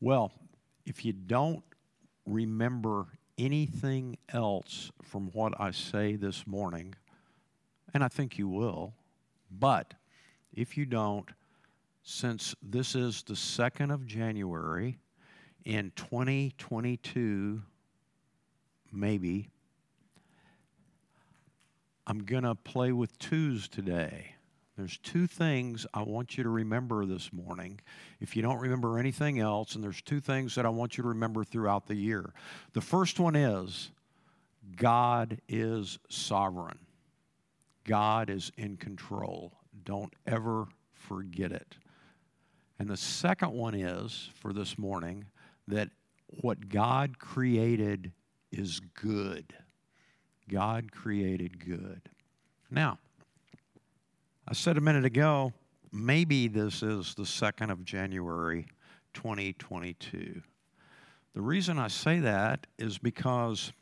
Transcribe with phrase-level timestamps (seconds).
[0.00, 0.32] Well,
[0.84, 1.62] if you don't
[2.26, 3.06] remember
[3.38, 6.94] anything else from what I say this morning,
[7.94, 8.94] and I think you will,
[9.50, 9.94] but
[10.52, 11.28] if you don't,
[12.02, 14.98] since this is the 2nd of January
[15.64, 17.62] in 2022,
[18.92, 19.48] maybe,
[22.06, 24.35] I'm going to play with twos today.
[24.76, 27.80] There's two things I want you to remember this morning.
[28.20, 31.08] If you don't remember anything else, and there's two things that I want you to
[31.08, 32.34] remember throughout the year.
[32.74, 33.90] The first one is
[34.76, 36.78] God is sovereign,
[37.84, 39.52] God is in control.
[39.84, 41.76] Don't ever forget it.
[42.78, 45.24] And the second one is for this morning
[45.68, 45.88] that
[46.42, 48.12] what God created
[48.52, 49.54] is good.
[50.48, 52.02] God created good.
[52.70, 52.98] Now,
[54.48, 55.52] I said a minute ago,
[55.90, 58.68] maybe this is the 2nd of January
[59.12, 60.40] 2022.
[61.34, 63.72] The reason I say that is because,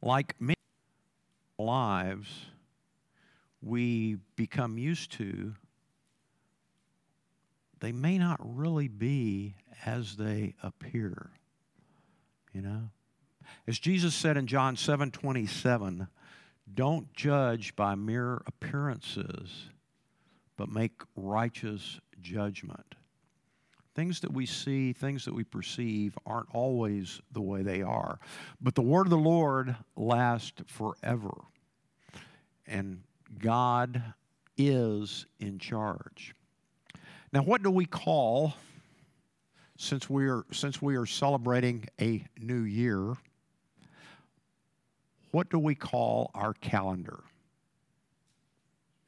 [0.00, 0.56] like many
[1.58, 2.46] lives,
[3.60, 5.52] we become used to,
[7.80, 11.28] they may not really be as they appear.
[12.54, 12.88] You know?
[13.68, 16.08] As Jesus said in John 7 27,
[16.74, 19.68] don't judge by mere appearances
[20.56, 22.94] but make righteous judgment.
[23.94, 28.18] Things that we see, things that we perceive aren't always the way they are.
[28.60, 31.32] But the word of the Lord lasts forever.
[32.66, 33.02] And
[33.38, 34.02] God
[34.58, 36.34] is in charge.
[37.32, 38.54] Now, what do we call,
[39.78, 43.14] since we are, since we are celebrating a new year,
[45.30, 47.20] what do we call our calendar?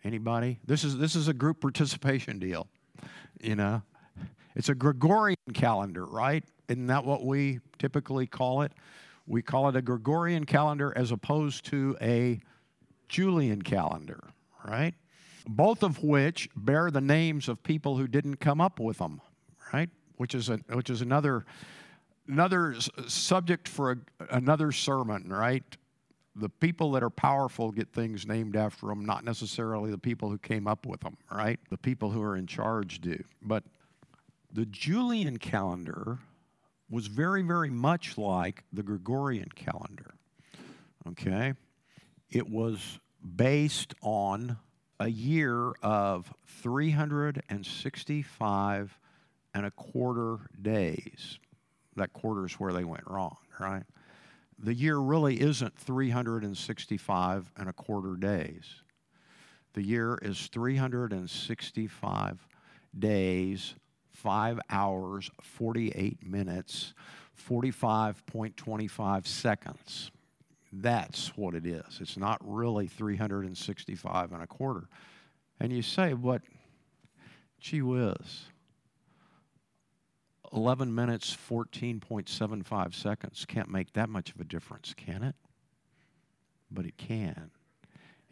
[0.09, 0.59] Anybody?
[0.65, 2.67] This is this is a group participation deal.
[3.43, 3.83] You know,
[4.57, 6.43] it's a Gregorian calendar, right?
[6.67, 8.73] Isn't that what we typically call it?
[9.27, 12.41] We call it a Gregorian calendar as opposed to a
[13.11, 14.25] Julian calendar,
[14.67, 14.95] right?
[15.47, 19.21] Both of which bear the names of people who didn't come up with them,
[19.75, 19.91] right?
[20.17, 21.45] Which is a, which is another
[22.27, 22.77] another
[23.09, 23.97] subject for a,
[24.31, 25.77] another sermon, right?
[26.39, 30.39] The people that are powerful get things named after them, not necessarily the people who
[30.39, 31.61] came up with them, right?
[31.71, 33.23] The people who are in charge do.
[33.43, 33.65] But
[34.53, 36.19] the Julian calendar
[36.91, 40.15] was very, very much like the Gregorian calendar.
[41.09, 41.53] Okay?
[42.31, 42.99] It was
[43.37, 44.57] based on
[45.01, 48.99] a year of 365
[49.55, 51.39] and a quarter days.
[51.97, 53.83] That quarter is where they went wrong, right?
[54.59, 58.83] The year really isn't 365 and a quarter days.
[59.75, 62.49] The year is 365
[62.99, 63.75] days,
[64.13, 66.95] 5 hours, 48 minutes,
[67.49, 70.11] 45.25 seconds.
[70.73, 72.01] That's what it is.
[72.01, 74.89] It's not really 365 and a quarter.
[75.61, 76.43] And you say, but
[77.61, 78.49] gee whiz,
[80.53, 85.35] 11 minutes, 14.75 seconds can't make that much of a difference, can it?
[86.71, 87.51] But it can.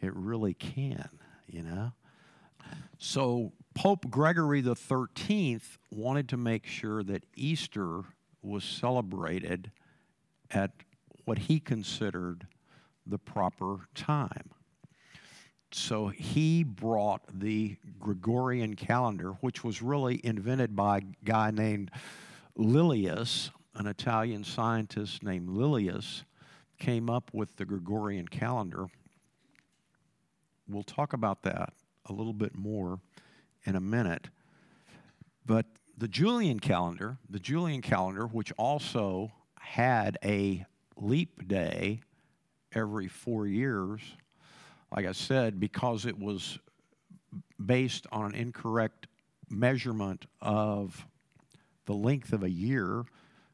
[0.01, 1.09] It really can,
[1.47, 1.93] you know?
[2.97, 8.01] So Pope Gregory the 13th wanted to make sure that Easter
[8.41, 9.71] was celebrated
[10.51, 10.71] at
[11.25, 12.47] what he considered
[13.05, 14.51] the proper time
[15.77, 21.91] so he brought the Gregorian calendar, which was really invented by a guy named
[22.57, 26.23] Lilius, an Italian scientist named Lilius,
[26.79, 28.87] came up with the Gregorian calendar.
[30.67, 31.73] We'll talk about that
[32.05, 32.99] a little bit more
[33.65, 34.29] in a minute.
[35.45, 35.65] But
[35.97, 40.65] the Julian calendar, the Julian calendar, which also had a
[40.95, 42.01] leap day
[42.73, 44.01] every four years,
[44.95, 46.59] like I said, because it was
[47.63, 49.07] based on an incorrect
[49.49, 51.05] measurement of
[51.85, 53.03] the length of a year.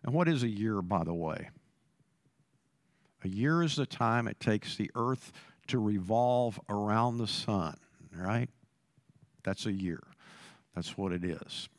[0.03, 1.49] And what is a year, by the way?
[3.23, 5.31] A year is the time it takes the earth
[5.67, 7.77] to revolve around the sun,
[8.13, 8.49] right?
[9.43, 10.03] That's a year.
[10.75, 11.69] That's what it is.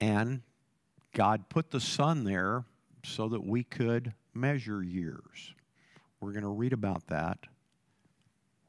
[0.00, 0.42] And
[1.12, 2.64] God put the sun there
[3.04, 5.54] so that we could measure years.
[6.20, 7.46] We're going to read about that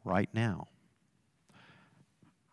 [0.03, 0.67] right now.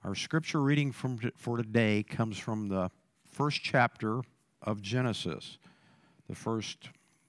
[0.04, 2.90] Our scripture reading from, for today comes from the
[3.30, 4.20] first chapter
[4.62, 5.58] of Genesis,
[6.28, 6.88] the first,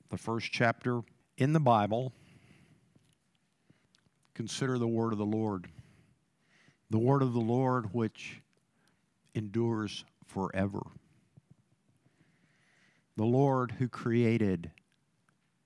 [0.10, 1.01] the first chapter
[1.38, 2.13] in the Bible.
[4.36, 5.68] Consider the word of the Lord,
[6.89, 8.42] the word of the Lord which
[9.36, 10.81] endures forever.
[13.19, 14.71] the Lord who created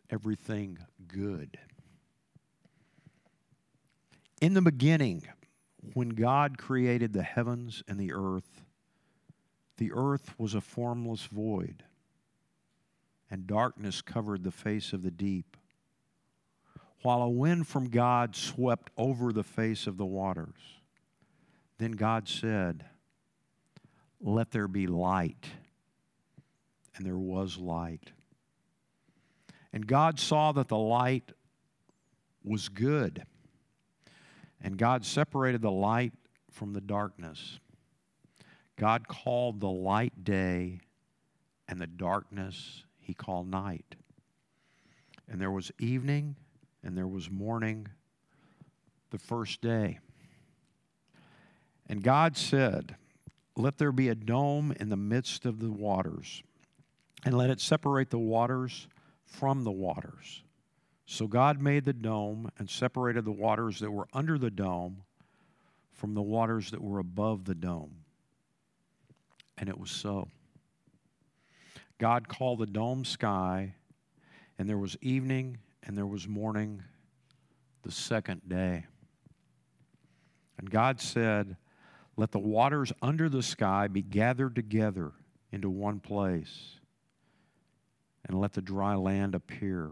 [0.09, 1.59] everything good.
[4.43, 5.23] In the beginning,
[5.93, 8.61] when God created the heavens and the earth,
[9.77, 11.85] the earth was a formless void,
[13.31, 15.55] and darkness covered the face of the deep,
[17.03, 20.81] while a wind from God swept over the face of the waters.
[21.77, 22.83] Then God said,
[24.19, 25.47] Let there be light.
[26.97, 28.11] And there was light.
[29.71, 31.31] And God saw that the light
[32.43, 33.25] was good.
[34.63, 36.13] And God separated the light
[36.49, 37.59] from the darkness.
[38.77, 40.79] God called the light day,
[41.67, 43.95] and the darkness he called night.
[45.29, 46.37] And there was evening,
[46.83, 47.87] and there was morning
[49.11, 49.99] the first day.
[51.87, 52.95] And God said,
[53.55, 56.41] Let there be a dome in the midst of the waters,
[57.25, 58.87] and let it separate the waters
[59.25, 60.43] from the waters.
[61.13, 65.03] So God made the dome and separated the waters that were under the dome
[65.91, 67.97] from the waters that were above the dome.
[69.55, 70.27] And it was so.
[71.99, 73.75] God called the dome sky,
[74.57, 76.81] and there was evening and there was morning
[77.83, 78.87] the second day.
[80.57, 81.57] And God said,
[82.17, 85.11] Let the waters under the sky be gathered together
[85.51, 86.79] into one place,
[88.25, 89.91] and let the dry land appear.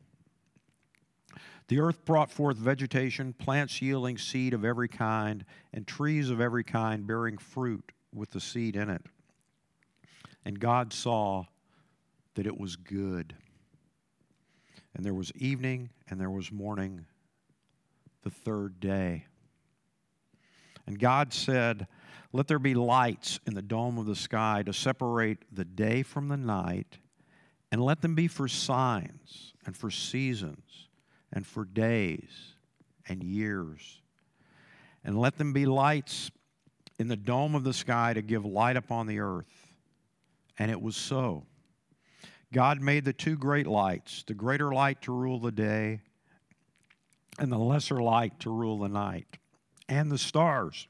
[1.67, 6.63] The earth brought forth vegetation, plants yielding seed of every kind, and trees of every
[6.63, 9.03] kind bearing fruit with the seed in it.
[10.43, 11.45] And God saw
[12.35, 13.35] that it was good.
[14.93, 17.05] And there was evening and there was morning
[18.23, 19.25] the third day.
[20.85, 21.87] And God said,
[22.33, 26.27] Let there be lights in the dome of the sky to separate the day from
[26.27, 26.97] the night,
[27.71, 30.89] and let them be for signs and for seasons
[31.33, 32.53] and for days
[33.07, 34.01] and years.
[35.03, 36.31] And let them be lights
[36.99, 39.73] in the dome of the sky to give light upon the earth.
[40.59, 41.45] And it was so.
[42.53, 46.01] God made the two great lights, the greater light to rule the day,
[47.39, 49.37] and the lesser light to rule the night,
[49.87, 50.87] and the stars.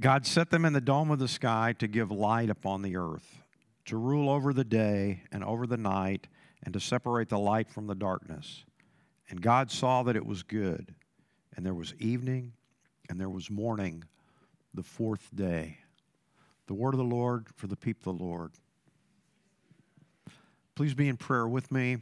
[0.00, 3.42] God set them in the dome of the sky to give light upon the earth,
[3.86, 6.26] to rule over the day and over the night,
[6.64, 8.64] and to separate the light from the darkness.
[9.32, 10.94] And God saw that it was good.
[11.56, 12.52] And there was evening,
[13.08, 14.04] and there was morning,
[14.74, 15.78] the fourth day.
[16.66, 18.52] The word of the Lord for the people of the Lord.
[20.74, 21.96] Please be in prayer with me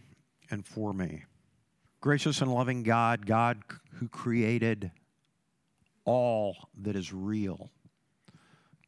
[0.50, 1.22] and for me.
[2.00, 3.62] Gracious and loving God, God
[3.94, 4.90] who created
[6.04, 7.70] all that is real,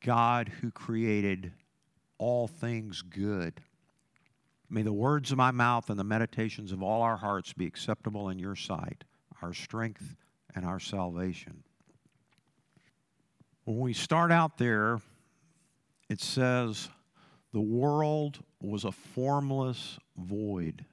[0.05, 1.53] God who created
[2.19, 3.61] all things good.
[4.73, 8.31] May the words of my mouth and the meditations of all our hearts be acceptable
[8.31, 9.05] in your sight,
[9.43, 10.17] our strength
[10.55, 11.63] and our salvation.
[13.65, 15.03] When we start out there,
[16.09, 16.89] it says,
[17.53, 20.87] the world was a formless void.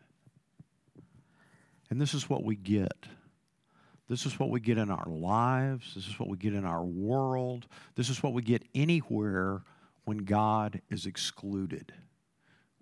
[1.89, 3.07] And this is what we get.
[4.09, 5.95] This is what we get in our lives.
[5.95, 7.65] This is what we get in our world.
[7.95, 9.61] This is what we get anywhere
[10.03, 11.93] when God is excluded.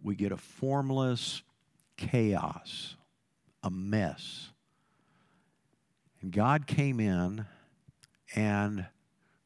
[0.01, 1.41] We get a formless
[1.97, 2.95] chaos,
[3.63, 4.51] a mess.
[6.21, 7.45] And God came in
[8.35, 8.85] and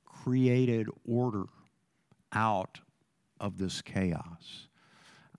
[0.06, 1.46] created order
[2.32, 2.80] out
[3.40, 4.68] of this chaos,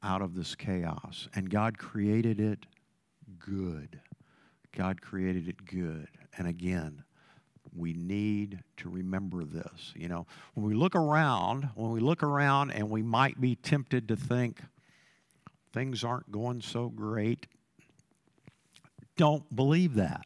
[0.03, 1.29] out of this chaos.
[1.35, 2.67] And God created it
[3.39, 4.01] good.
[4.77, 6.09] God created it good.
[6.37, 7.05] And again,
[7.75, 9.93] we need to remember this.
[9.95, 14.09] You know, when we look around, when we look around and we might be tempted
[14.09, 14.61] to think
[15.73, 17.47] things aren't going so great,
[19.17, 20.25] don't believe that.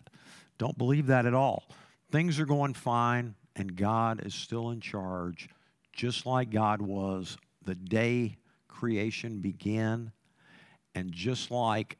[0.58, 1.68] Don't believe that at all.
[2.10, 5.48] Things are going fine, and God is still in charge,
[5.92, 8.38] just like God was the day
[8.68, 10.12] creation began.
[10.94, 11.98] And just like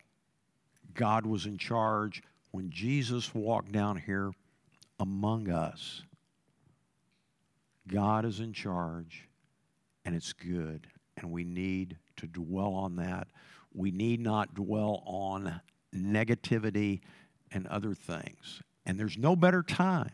[0.95, 2.23] God was in charge
[2.53, 4.33] when Jesus walked down here
[4.99, 6.03] among us,
[7.87, 9.29] God is in charge
[10.05, 10.87] and it's good.
[11.19, 13.28] And we need to dwell on that.
[13.75, 15.61] We need not dwell on
[15.94, 17.00] negativity,
[17.52, 18.62] and other things.
[18.85, 20.11] And there's no better time.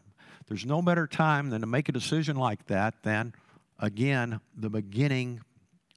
[0.47, 3.35] There's no better time than to make a decision like that than,
[3.79, 5.41] again, the beginning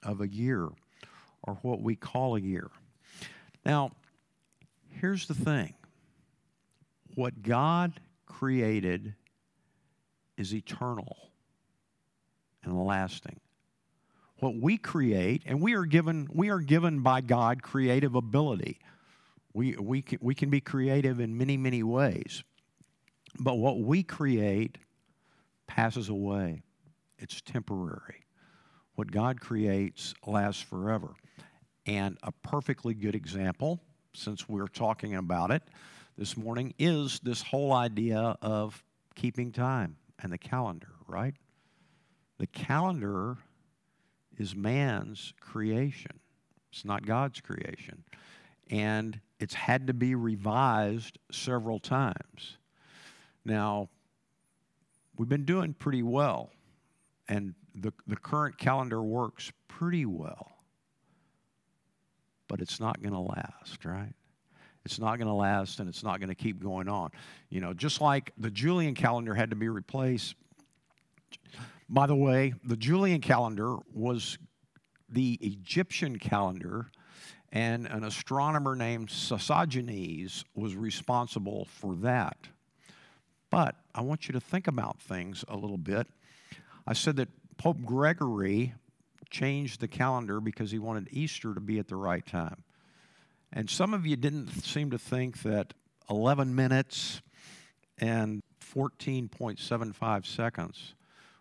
[0.03, 0.69] of a year
[1.43, 2.69] or what we call a year.
[3.65, 3.91] Now,
[4.89, 5.73] here's the thing
[7.15, 9.15] what God created
[10.37, 11.15] is eternal
[12.63, 13.39] and lasting.
[14.39, 18.79] What we create, and we are given, we are given by God creative ability.
[19.53, 22.43] We, we, can, we can be creative in many, many ways.
[23.39, 24.77] But what we create
[25.67, 26.63] passes away,
[27.17, 28.25] it's temporary.
[28.95, 31.15] What God creates lasts forever.
[31.85, 33.79] And a perfectly good example,
[34.13, 35.63] since we're talking about it
[36.17, 38.83] this morning, is this whole idea of
[39.15, 41.35] keeping time and the calendar, right?
[42.37, 43.37] The calendar
[44.37, 46.19] is man's creation,
[46.71, 48.03] it's not God's creation.
[48.69, 52.57] And it's had to be revised several times.
[53.43, 53.89] Now,
[55.17, 56.49] we've been doing pretty well,
[57.27, 60.51] and the, the current calendar works pretty well,
[62.47, 64.13] but it's not going to last, right?
[64.85, 67.09] It's not going to last and it's not going to keep going on.
[67.49, 70.35] You know, just like the Julian calendar had to be replaced.
[71.87, 74.37] By the way, the Julian calendar was
[75.07, 76.89] the Egyptian calendar,
[77.51, 82.37] and an astronomer named Sosigenes was responsible for that.
[83.51, 86.07] But I want you to think about things a little bit.
[86.87, 88.73] I said that Pope Gregory
[89.29, 92.63] changed the calendar because he wanted Easter to be at the right time.
[93.53, 95.73] And some of you didn't seem to think that
[96.09, 97.21] 11 minutes
[97.99, 100.95] and 14.75 seconds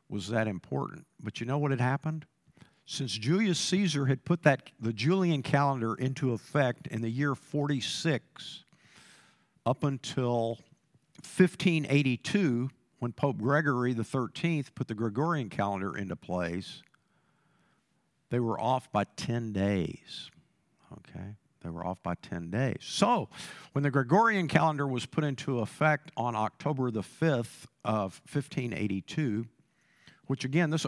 [0.08, 1.06] was that important.
[1.22, 2.26] But you know what had happened?
[2.86, 8.64] Since Julius Caesar had put that the Julian calendar into effect in the year 46
[9.64, 10.58] up until
[11.22, 16.82] 1582 when Pope Gregory 13th put the Gregorian calendar into place,
[18.30, 20.30] they were off by 10 days.
[20.92, 21.36] Okay?
[21.62, 22.78] They were off by 10 days.
[22.80, 23.28] So,
[23.72, 29.46] when the Gregorian calendar was put into effect on October the 5th of 1582,
[30.26, 30.86] which again, this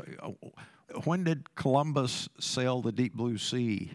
[1.05, 3.93] when did Columbus sail the deep blue sea?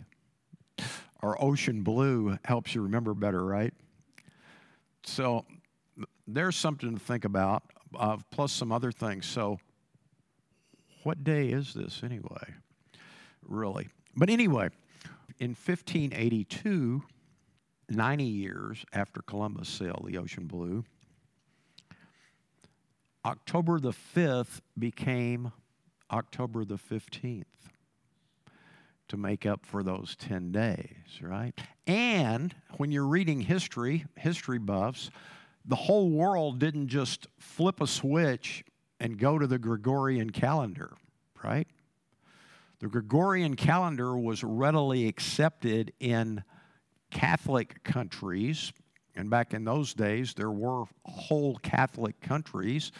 [1.21, 3.73] Or ocean blue helps you remember better, right?
[5.03, 5.45] So,
[6.27, 7.63] there's something to think about,
[7.95, 9.27] uh, plus some other things.
[9.27, 9.59] So,
[11.03, 12.55] what day is this anyway?
[13.43, 13.89] Really?
[14.15, 14.69] But anyway,
[15.39, 17.03] in 1582,
[17.89, 20.85] 90 years after Columbus sailed the ocean blue,
[23.25, 25.51] October the 5th became
[26.11, 27.43] October the 15th
[29.07, 31.53] to make up for those 10 days, right?
[31.85, 35.11] And when you're reading history, history buffs,
[35.65, 38.63] the whole world didn't just flip a switch
[38.99, 40.93] and go to the Gregorian calendar,
[41.43, 41.67] right?
[42.79, 46.43] The Gregorian calendar was readily accepted in
[47.11, 48.71] Catholic countries.
[49.15, 52.91] And back in those days, there were whole Catholic countries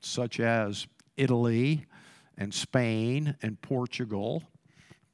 [0.00, 0.86] such as
[1.16, 1.86] Italy
[2.36, 4.44] and Spain and Portugal,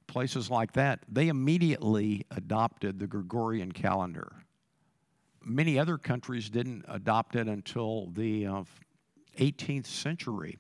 [0.07, 1.01] places like that.
[1.09, 4.45] They immediately adopted the Gregorian calendar
[5.45, 8.65] many other countries didn't adopt it until the uh,
[9.39, 10.59] 18th century.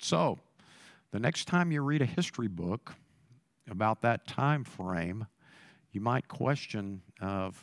[0.00, 0.38] So,
[1.12, 2.94] the next time you read a history book
[3.68, 5.26] about that time frame,
[5.92, 7.62] you might question of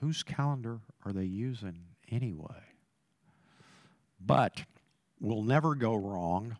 [0.00, 1.78] whose calendar are they using
[2.10, 2.62] anyway?
[4.20, 4.62] But
[5.20, 6.56] we'll never go wrong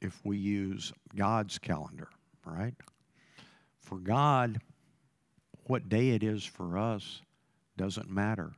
[0.00, 2.08] if we use God's calendar,
[2.44, 2.74] right?
[3.80, 4.60] For God,
[5.66, 7.22] what day it is for us
[7.76, 8.52] doesn't matter,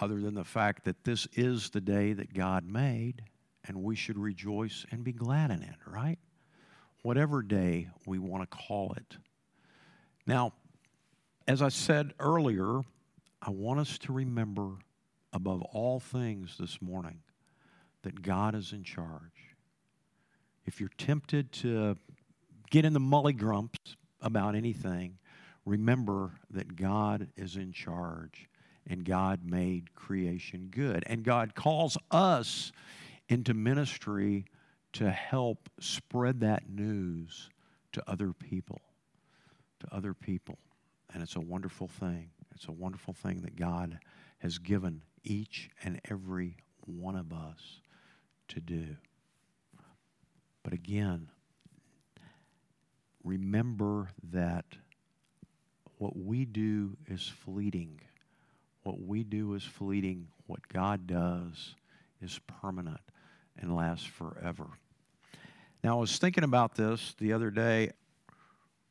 [0.00, 3.22] other than the fact that this is the day that God made,
[3.66, 6.18] and we should rejoice and be glad in it, right?
[7.02, 9.16] Whatever day we want to call it.
[10.26, 10.52] Now,
[11.46, 12.80] as I said earlier,
[13.46, 14.78] I want us to remember
[15.30, 17.18] above all things this morning
[18.02, 19.54] that God is in charge.
[20.64, 21.96] If you're tempted to
[22.70, 25.18] get in the mully grumps about anything,
[25.66, 28.48] remember that God is in charge
[28.86, 31.04] and God made creation good.
[31.06, 32.72] And God calls us
[33.28, 34.46] into ministry
[34.94, 37.50] to help spread that news
[37.92, 38.80] to other people.
[39.80, 40.56] To other people.
[41.12, 42.30] And it's a wonderful thing.
[42.54, 43.98] It's a wonderful thing that God
[44.38, 46.56] has given each and every
[46.86, 47.80] one of us
[48.48, 48.96] to do.
[50.62, 51.28] But again,
[53.22, 54.64] remember that
[55.98, 58.00] what we do is fleeting.
[58.82, 60.28] What we do is fleeting.
[60.46, 61.74] What God does
[62.20, 63.00] is permanent
[63.58, 64.66] and lasts forever.
[65.82, 67.92] Now, I was thinking about this the other day.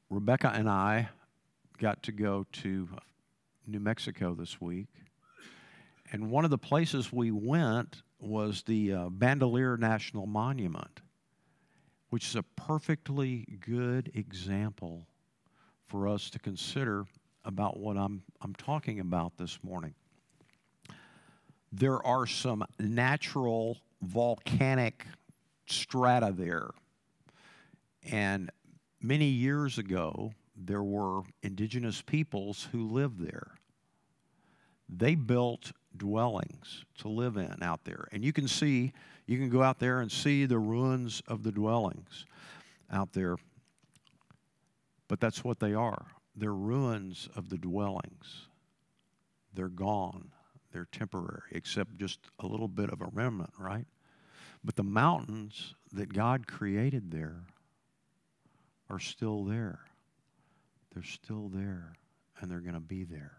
[0.10, 1.10] Rebecca and I
[1.80, 2.88] got to go to
[3.66, 4.88] New Mexico this week.
[6.12, 11.02] And one of the places we went was the uh, Bandelier National Monument,
[12.10, 15.08] which is a perfectly good example
[15.88, 17.06] for us to consider
[17.46, 19.94] about what I'm, I'm talking about this morning.
[21.72, 25.06] There are some natural volcanic
[25.66, 26.70] strata there.
[28.12, 28.52] And
[29.02, 33.52] many years ago, there were indigenous peoples who lived there.
[34.90, 38.08] They built dwellings to live in out there.
[38.12, 38.94] And you can see,
[39.26, 42.26] you can go out there and see the ruins of the dwellings
[42.92, 43.38] out there.
[45.08, 46.06] But that's what they are.
[46.36, 48.48] They're ruins of the dwellings.
[49.54, 50.30] They're gone.
[50.72, 53.86] They're temporary, except just a little bit of a remnant, right?
[54.64, 57.44] But the mountains that God created there
[58.90, 59.80] are still there.
[60.94, 61.94] They're still there,
[62.40, 63.38] and they're going to be there.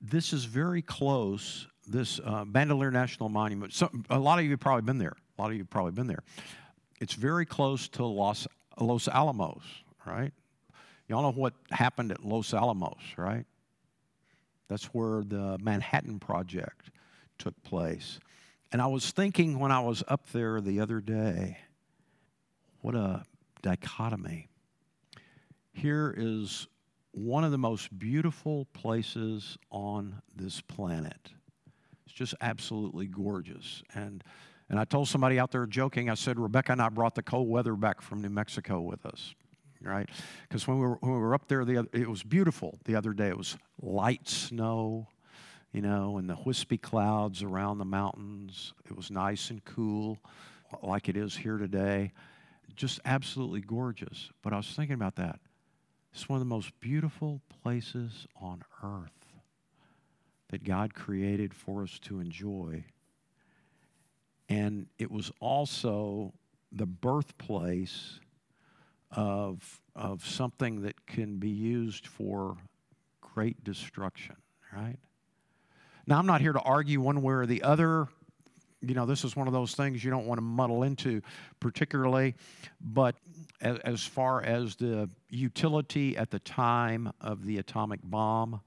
[0.00, 3.72] This is very close, this uh, Bandelier National Monument.
[3.72, 5.16] So, a lot of you have probably been there.
[5.38, 6.22] A lot of you have probably been there.
[7.00, 8.46] It's very close to Los,
[8.78, 9.62] Los Alamos,
[10.06, 10.32] right?
[11.08, 13.46] Y'all know what happened at Los Alamos, right?
[14.68, 16.90] That's where the Manhattan Project
[17.38, 18.18] took place.
[18.72, 21.58] And I was thinking when I was up there the other day,
[22.80, 23.24] what a
[23.62, 24.48] dichotomy.
[25.74, 26.68] Here is
[27.10, 31.32] one of the most beautiful places on this planet.
[32.06, 33.82] It's just absolutely gorgeous.
[33.92, 34.22] And,
[34.70, 37.48] and I told somebody out there joking, I said, Rebecca and I brought the cold
[37.48, 39.34] weather back from New Mexico with us,
[39.82, 40.08] right?
[40.48, 42.94] Because when, we were, when we were up there, the, other, it was beautiful the
[42.94, 43.28] other day.
[43.28, 45.08] It was light snow,
[45.72, 48.74] you know, and the wispy clouds around the mountains.
[48.86, 50.18] It was nice and cool,
[50.84, 52.12] like it is here today.
[52.76, 54.30] Just absolutely gorgeous.
[54.42, 55.40] But I was thinking about that.
[56.14, 59.10] It's one of the most beautiful places on earth
[60.50, 62.84] that God created for us to enjoy.
[64.48, 66.32] And it was also
[66.70, 68.20] the birthplace
[69.10, 72.58] of, of something that can be used for
[73.20, 74.36] great destruction,
[74.72, 74.98] right?
[76.06, 78.06] Now, I'm not here to argue one way or the other.
[78.88, 81.22] You know, this is one of those things you don't want to muddle into
[81.60, 82.34] particularly.
[82.80, 83.16] But
[83.60, 88.60] as, far as the utility at the time of the atomic bomb,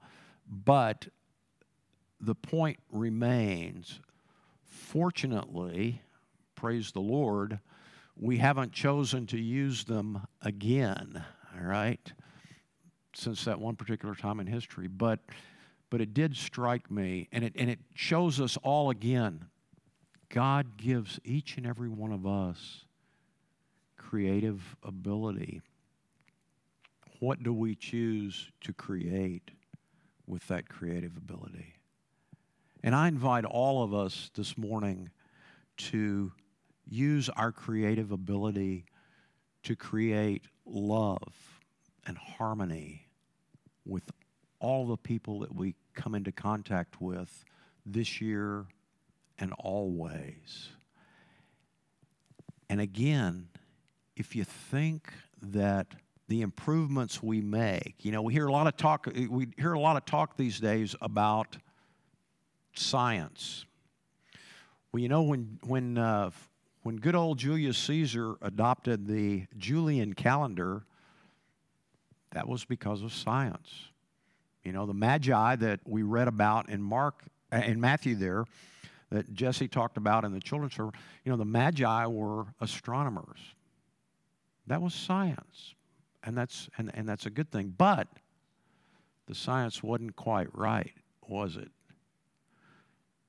[0.48, 1.08] but
[2.20, 4.00] the point remains
[4.88, 6.00] fortunately,
[6.54, 7.60] praise the Lord,
[8.16, 12.12] we haven't chosen to use them again, all right,
[13.14, 14.88] since that one particular time in history.
[14.88, 15.20] But
[15.90, 19.46] but it did strike me, and it, and it shows us all again
[20.30, 22.84] God gives each and every one of us
[23.96, 25.62] creative ability.
[27.20, 29.50] What do we choose to create
[30.26, 31.74] with that creative ability?
[32.82, 35.10] And I invite all of us this morning
[35.78, 36.32] to
[36.86, 38.84] use our creative ability
[39.64, 41.60] to create love
[42.06, 43.08] and harmony
[43.84, 44.04] with
[44.60, 47.44] all the people that we come into contact with
[47.84, 48.66] this year
[49.38, 50.70] and always.
[52.68, 53.48] And again,
[54.16, 55.86] if you think that
[56.28, 59.80] the improvements we make, you know, we hear a lot of talk we hear a
[59.80, 61.56] lot of talk these days about
[62.74, 63.64] science.
[64.92, 66.30] Well, you know when when uh,
[66.82, 70.84] when good old Julius Caesar adopted the Julian calendar,
[72.32, 73.88] that was because of science.
[74.64, 77.22] You know, the Magi that we read about in Mark
[77.52, 78.44] uh, in Matthew there
[79.10, 83.38] that Jesse talked about in the children's service, you know, the Magi were astronomers.
[84.66, 85.74] That was science.
[86.22, 87.74] And that's and, and that's a good thing.
[87.76, 88.08] But
[89.26, 90.92] the science wasn't quite right,
[91.26, 91.70] was it?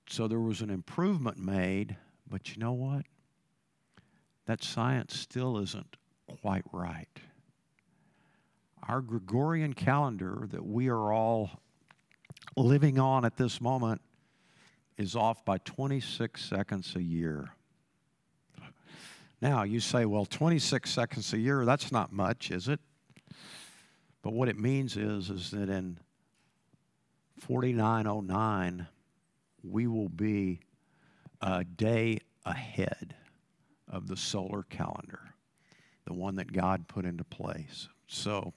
[0.09, 1.95] So there was an improvement made,
[2.29, 3.05] but you know what?
[4.47, 5.95] That science still isn't
[6.41, 7.19] quite right
[8.89, 11.51] our Gregorian calendar that we are all
[12.57, 14.01] living on at this moment
[14.99, 17.53] is off by 26 seconds a year.
[19.41, 22.81] Now, you say, well, 26 seconds a year, that's not much, is it?
[24.21, 25.97] But what it means is, is that in
[27.39, 28.87] 4909,
[29.63, 30.59] we will be
[31.41, 33.15] a day ahead
[33.87, 35.33] of the solar calendar,
[36.05, 37.87] the one that God put into place.
[38.07, 38.53] So,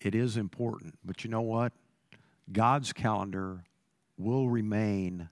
[0.00, 0.98] it is important.
[1.04, 1.72] But you know what?
[2.50, 3.62] God's calendar
[4.18, 5.28] will remain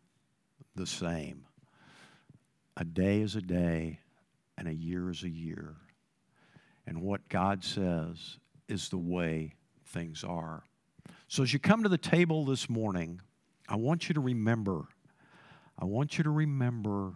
[0.74, 1.44] the same.
[2.76, 4.00] A day is a day,
[4.56, 5.76] and a year is a year.
[6.86, 9.54] And what God says is the way
[9.86, 10.62] things are.
[11.28, 13.20] So as you come to the table this morning,
[13.68, 14.88] I want you to remember,
[15.78, 17.14] I want you to remember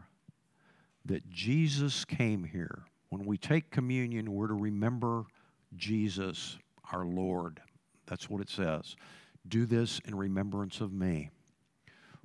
[1.06, 2.84] that Jesus came here.
[3.08, 5.24] When we take communion, we're to remember
[5.76, 6.58] Jesus,
[6.92, 7.60] our Lord.
[8.06, 8.96] That's what it says.
[9.48, 11.30] Do this in remembrance of me.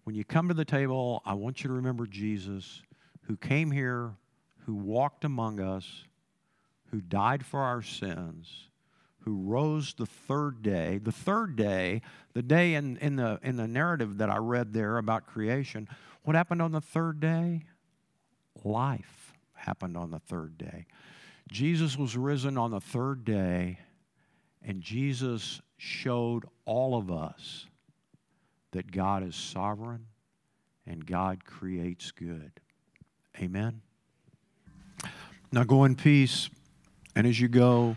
[0.03, 2.81] When you come to the table, I want you to remember Jesus,
[3.27, 4.15] who came here,
[4.65, 6.03] who walked among us,
[6.91, 8.69] who died for our sins,
[9.19, 10.99] who rose the third day.
[11.01, 12.01] The third day,
[12.33, 15.87] the day in, in, the, in the narrative that I read there about creation,
[16.23, 17.63] what happened on the third day?
[18.63, 20.87] Life happened on the third day.
[21.51, 23.79] Jesus was risen on the third day,
[24.63, 27.65] and Jesus showed all of us
[28.71, 30.05] that God is sovereign
[30.85, 32.51] and God creates good.
[33.39, 33.81] Amen.
[35.51, 36.49] Now go in peace,
[37.15, 37.95] and as you go,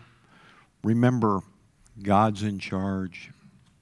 [0.83, 1.41] remember
[2.03, 3.31] God's in charge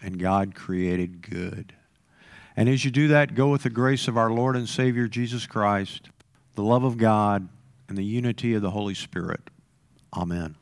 [0.02, 1.74] and God created good.
[2.56, 5.46] And as you do that, go with the grace of our Lord and Savior Jesus
[5.46, 6.10] Christ,
[6.54, 7.48] the love of God,
[7.88, 9.50] and the unity of the Holy Spirit.
[10.16, 10.56] Amen.